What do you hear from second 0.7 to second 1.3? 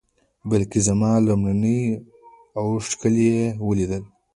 زما